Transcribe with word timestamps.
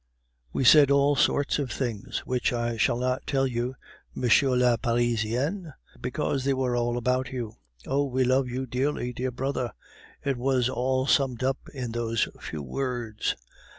We 0.51 0.63
said 0.63 0.89
all 0.89 1.15
sorts 1.15 1.59
of 1.59 1.69
things, 1.69 2.23
which 2.25 2.51
I 2.51 2.75
shall 2.75 2.97
not 2.97 3.27
tell 3.27 3.45
you, 3.45 3.75
Monsieur 4.15 4.55
le 4.57 4.75
Parisien, 4.79 5.73
because 6.01 6.43
they 6.43 6.55
were 6.55 6.75
all 6.75 6.97
about 6.97 7.31
you. 7.31 7.57
Oh, 7.85 8.05
we 8.05 8.23
love 8.23 8.47
you 8.47 8.65
dearly, 8.65 9.13
dear 9.13 9.29
brother; 9.29 9.73
it 10.25 10.37
was 10.37 10.69
all 10.69 11.05
summed 11.05 11.43
up 11.43 11.59
in 11.71 11.91
those 11.91 12.27
few 12.41 12.63
words. 12.63 13.35